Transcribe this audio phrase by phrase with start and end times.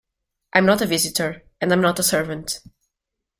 [0.55, 2.61] ‘I’m not a visitor, and I’m not a servant.